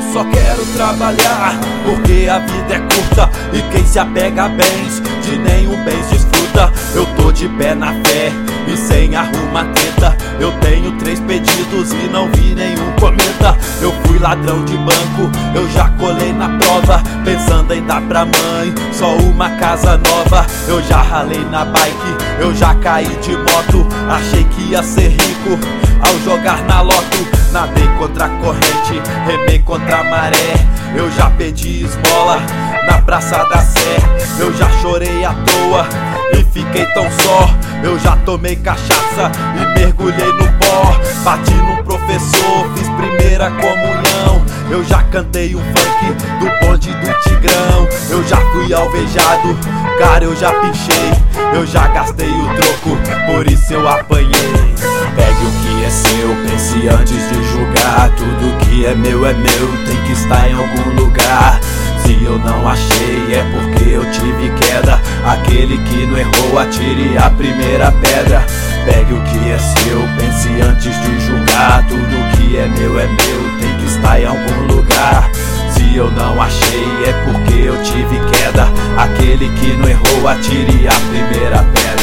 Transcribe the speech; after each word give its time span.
Eu 0.00 0.12
só 0.14 0.24
quero 0.24 0.64
trabalhar, 0.72 1.60
porque 1.84 2.26
a 2.26 2.38
vida 2.38 2.74
é 2.74 2.78
curta 2.78 3.30
e 3.52 3.60
quem 3.70 3.84
se 3.84 3.98
apega 3.98 4.44
a 4.44 4.48
bens, 4.48 5.02
de 5.22 5.36
nenhum 5.36 5.76
bens 5.84 6.08
desfruta. 6.08 6.72
Eu 6.94 7.04
tô 7.16 7.30
de 7.30 7.46
pé 7.50 7.74
na 7.74 7.92
fé 7.92 8.49
e 8.66 8.76
sem 8.76 9.14
arruma 9.16 9.64
tenta. 9.74 10.16
Eu 10.38 10.52
tenho 10.60 10.92
três 10.98 11.20
pedidos 11.20 11.92
e 11.92 12.08
não 12.08 12.30
vi 12.32 12.54
nenhum 12.54 12.92
comenta. 12.98 13.56
Eu 13.80 13.92
fui 14.04 14.18
ladrão 14.18 14.64
de 14.64 14.76
banco, 14.76 15.30
eu 15.54 15.68
já 15.70 15.88
colei 15.90 16.32
na 16.32 16.48
prova, 16.58 17.02
pensando 17.24 17.72
em 17.72 17.84
dar 17.84 18.02
pra 18.02 18.24
mãe 18.24 18.74
só 18.92 19.14
uma 19.16 19.50
casa 19.50 19.98
nova. 19.98 20.46
Eu 20.68 20.82
já 20.82 21.02
ralei 21.02 21.44
na 21.50 21.64
bike, 21.64 22.16
eu 22.40 22.54
já 22.54 22.74
caí 22.76 23.08
de 23.22 23.36
moto, 23.36 23.86
achei 24.08 24.44
que 24.44 24.70
ia 24.70 24.82
ser 24.82 25.08
rico 25.08 25.58
ao 26.00 26.18
jogar 26.24 26.62
na 26.64 26.80
loto. 26.80 27.40
Nadei 27.52 27.88
contra 27.98 28.26
a 28.26 28.28
corrente, 28.28 29.02
remei 29.26 29.58
contra 29.60 30.00
a 30.00 30.04
maré. 30.04 30.54
Eu 30.94 31.10
já 31.12 31.30
pedi 31.30 31.84
esmola 31.84 32.40
Praça 33.10 33.44
da 33.46 33.58
Sé. 33.58 33.96
Eu 34.38 34.56
já 34.56 34.70
chorei 34.80 35.24
à 35.24 35.34
toa 35.34 35.84
e 36.32 36.44
fiquei 36.44 36.86
tão 36.94 37.10
só. 37.10 37.50
Eu 37.82 37.98
já 37.98 38.16
tomei 38.18 38.54
cachaça 38.54 39.32
e 39.56 39.80
mergulhei 39.80 40.32
no 40.34 40.44
pó. 40.60 40.96
Bati 41.24 41.54
num 41.54 41.82
professor, 41.82 42.70
fiz 42.76 42.88
primeira 42.90 43.50
comunhão. 43.50 44.46
Eu 44.70 44.84
já 44.84 45.02
cantei 45.02 45.56
um 45.56 45.58
funk 45.58 46.14
do 46.38 46.64
bonde 46.64 46.92
do 46.92 47.20
Tigrão. 47.24 47.88
Eu 48.10 48.22
já 48.28 48.36
fui 48.52 48.72
alvejado, 48.72 49.58
cara, 49.98 50.22
eu 50.22 50.36
já 50.36 50.52
pinchei. 50.60 51.10
Eu 51.52 51.66
já 51.66 51.88
gastei 51.88 52.30
o 52.30 52.46
troco, 52.54 52.96
por 53.26 53.44
isso 53.50 53.72
eu 53.72 53.88
apanhei. 53.88 54.30
Pegue 55.16 55.46
o 55.46 55.50
que 55.62 55.84
é 55.84 55.90
seu, 55.90 56.28
pense 56.46 56.88
antes 56.88 57.28
de 57.28 57.42
julgar. 57.50 58.08
Tudo 58.10 58.56
que 58.58 58.86
é 58.86 58.94
meu 58.94 59.26
é 59.26 59.32
meu, 59.32 59.84
tem 59.84 60.00
que 60.04 60.12
estar 60.12 60.48
em 60.48 60.54
algum 60.54 60.94
lugar. 60.94 61.58
Se 62.10 62.24
eu 62.24 62.40
não 62.40 62.66
achei, 62.66 63.34
é 63.34 63.44
porque 63.52 63.90
eu 63.90 64.04
tive 64.10 64.50
queda. 64.58 65.00
Aquele 65.24 65.78
que 65.78 66.06
não 66.06 66.18
errou, 66.18 66.58
atire 66.58 67.16
a 67.16 67.30
primeira 67.30 67.92
pedra. 67.92 68.44
Pegue 68.84 69.14
o 69.14 69.22
que 69.22 69.48
é 69.48 69.56
seu, 69.56 70.00
pense 70.18 70.60
antes 70.60 71.00
de 71.02 71.20
julgar. 71.20 71.86
Tudo 71.86 72.36
que 72.36 72.56
é 72.56 72.66
meu 72.66 72.98
é 72.98 73.06
meu, 73.06 73.58
tem 73.60 73.76
que 73.78 73.84
estar 73.84 74.20
em 74.20 74.24
algum 74.24 74.66
lugar. 74.66 75.30
Se 75.72 75.94
eu 75.94 76.10
não 76.10 76.42
achei, 76.42 77.04
é 77.06 77.12
porque 77.26 77.60
eu 77.60 77.80
tive 77.84 78.18
queda. 78.32 78.66
Aquele 78.96 79.48
que 79.48 79.76
não 79.76 79.88
errou, 79.88 80.26
atire 80.26 80.88
a 80.88 80.92
primeira 81.12 81.62
pedra 81.62 81.99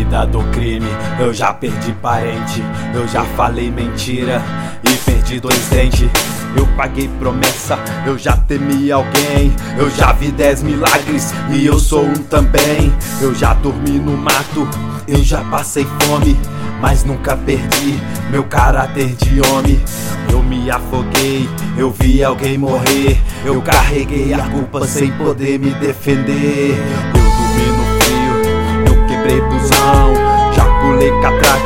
vida 0.00 0.24
do 0.26 0.42
crime. 0.50 0.88
Eu 1.18 1.32
já 1.32 1.52
perdi 1.52 1.92
parente, 2.00 2.62
eu 2.94 3.06
já 3.06 3.22
falei 3.36 3.70
mentira 3.70 4.42
e 4.82 4.96
perdi 4.98 5.38
dois 5.38 5.68
dentes. 5.68 6.08
Eu 6.56 6.66
paguei 6.68 7.08
promessa, 7.18 7.78
eu 8.06 8.18
já 8.18 8.36
temi 8.36 8.90
alguém. 8.90 9.52
Eu 9.76 9.90
já 9.90 10.12
vi 10.12 10.32
dez 10.32 10.62
milagres 10.62 11.32
e 11.50 11.66
eu 11.66 11.78
sou 11.78 12.04
um 12.04 12.14
também. 12.14 12.92
Eu 13.20 13.34
já 13.34 13.52
dormi 13.52 13.98
no 13.98 14.16
mato, 14.16 14.66
eu 15.06 15.22
já 15.22 15.44
passei 15.44 15.86
fome. 16.02 16.38
Mas 16.80 17.04
nunca 17.04 17.36
perdi 17.36 18.00
meu 18.30 18.44
caráter 18.44 19.14
de 19.16 19.38
homem. 19.48 19.78
Eu 20.32 20.42
me 20.42 20.70
afoguei, 20.70 21.46
eu 21.76 21.90
vi 21.90 22.24
alguém 22.24 22.56
morrer. 22.56 23.20
Eu 23.44 23.60
carreguei 23.60 24.32
a 24.32 24.48
culpa 24.48 24.86
sem 24.86 25.12
poder 25.12 25.58
me 25.58 25.70
defender. 25.74 26.74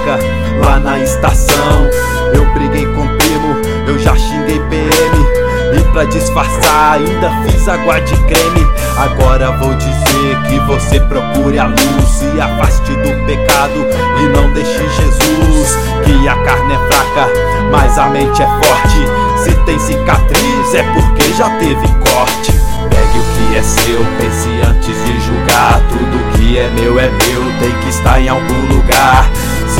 Catraca 0.05 0.19
lá 0.61 0.79
na 0.79 0.99
estação. 0.99 1.89
Eu 2.33 2.45
briguei 2.53 2.87
com 2.87 3.09
primo, 3.17 3.57
eu 3.87 3.99
já 3.99 4.15
xinguei 4.15 4.61
PM. 4.69 5.79
E 5.79 5.93
pra 5.93 6.05
disfarçar, 6.05 6.95
ainda 6.95 7.31
fiz 7.47 7.67
água 7.67 8.01
de 8.01 8.17
creme. 8.25 8.67
Agora 8.97 9.51
vou 9.59 9.75
dizer 9.75 10.43
que 10.49 10.61
você 10.61 11.01
procure 11.01 11.59
a 11.59 11.67
luz, 11.67 12.09
se 12.09 12.41
afaste 12.41 12.93
do 12.93 13.27
pecado 13.27 13.87
e 14.21 14.29
não 14.29 14.53
deixe 14.53 14.79
Jesus. 14.79 15.79
Que 16.05 16.29
a 16.29 16.37
carne 16.45 16.75
é 16.75 16.79
fraca, 16.79 17.29
mas 17.73 17.99
a 17.99 18.07
mente 18.07 18.43
é 18.43 18.47
forte. 18.47 19.43
Se 19.43 19.55
tem 19.65 19.79
cicatriz, 19.79 20.75
é 20.75 20.83
porque 20.93 21.33
já 21.33 21.51
teve 21.59 21.89
corte. 22.11 22.53
Pegue 22.89 23.19
o 23.19 23.49
que 23.49 23.57
é 23.57 23.63
seu, 23.63 23.99
pense 24.19 24.49
antes 24.69 25.05
de 25.05 25.21
julgar. 25.21 25.81
Tudo 25.89 26.37
que 26.37 26.59
é 26.59 26.71
meu 26.71 27.01
é 27.01 27.09
meu, 27.09 27.43
tem 27.59 27.73
que 27.81 27.89
estar 27.89 28.21
em 28.21 28.29
algum 28.29 28.67
lugar. 28.69 29.29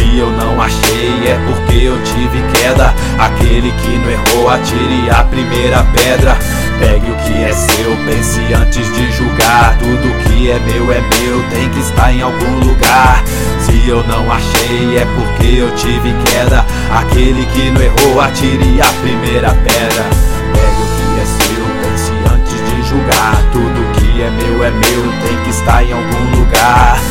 Se 0.05 0.19
eu 0.19 0.31
não 0.31 0.61
achei, 0.61 1.27
é 1.27 1.41
porque 1.47 1.87
eu 1.87 1.99
tive 2.05 2.43
queda. 2.53 2.95
Aquele 3.19 3.73
que 3.73 3.99
não 3.99 4.11
errou, 4.11 4.51
atire 4.51 5.11
a 5.11 5.25
primeira 5.25 5.83
pedra. 5.95 6.37
Pegue 6.79 7.11
o 7.11 7.17
que 7.17 7.43
é 7.43 7.53
seu, 7.53 7.97
pense 8.05 8.53
antes 8.53 8.95
de 8.95 9.11
julgar. 9.13 9.77
Tudo 9.79 10.15
que 10.25 10.51
é 10.51 10.59
meu 10.59 10.93
é 10.93 11.01
meu, 11.01 11.43
tem 11.51 11.71
que 11.71 11.81
estar 11.81 12.13
em 12.13 12.21
algum 12.21 12.61
lugar. 12.61 13.25
Se 13.61 13.89
eu 13.89 14.05
não 14.07 14.31
achei, 14.31 14.99
é 14.99 15.07
porque 15.17 15.57
eu 15.57 15.75
tive 15.75 16.15
queda. 16.27 16.67
Aquele 16.95 17.47
que 17.47 17.71
não 17.71 17.81
errou, 17.81 18.21
atire 18.21 18.83
a 18.83 18.87
primeira 19.01 19.51
pedra. 19.55 20.05
Pegue 20.53 20.83
o 20.83 20.89
que 20.97 21.21
é 21.21 21.25
seu, 21.25 21.65
pense 21.81 22.13
antes 22.35 22.71
de 22.71 22.89
julgar. 22.89 23.43
Tudo 23.53 23.93
que 23.95 24.23
é 24.23 24.31
meu 24.31 24.63
é 24.63 24.71
meu, 24.71 25.13
tem 25.27 25.45
que 25.45 25.51
estar 25.51 25.83
em 25.83 25.93
algum 25.93 26.37
lugar. 26.37 27.04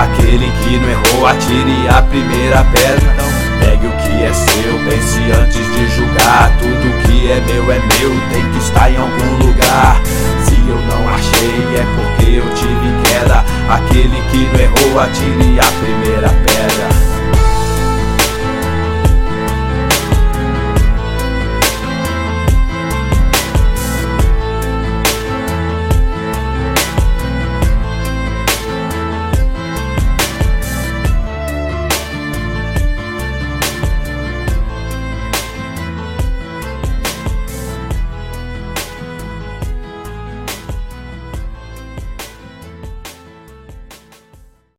Aquele 0.00 0.50
que 0.62 0.78
não 0.78 0.88
errou, 0.88 1.26
atire 1.26 1.86
a 1.88 2.00
primeira 2.00 2.64
pedra. 2.72 3.12
Então, 3.12 3.40
Pegue 3.60 3.86
o 3.86 3.92
que 3.98 4.24
é 4.24 4.32
seu, 4.32 4.78
pense 4.88 5.20
antes 5.30 5.74
de 5.74 5.86
julgar. 5.94 6.50
Tudo 6.58 7.02
que 7.02 7.30
é 7.30 7.38
meu 7.40 7.70
é 7.70 7.78
meu, 7.78 8.10
tem 8.32 8.50
que 8.50 8.58
estar 8.58 8.90
em 8.90 8.96
algum 8.96 9.36
lugar. 9.44 10.00
Se 10.42 10.54
eu 10.54 10.76
não 10.76 11.06
achei, 11.10 11.76
é 11.76 11.84
porque 11.94 12.30
eu 12.38 12.54
tive 12.54 12.90
queda. 13.04 13.44
Aquele 13.68 14.22
que 14.30 14.48
não 14.50 14.58
errou, 14.58 15.00
atire 15.00 15.60
a 15.60 15.84
primeira 15.84 16.28
pedra. 16.30 16.49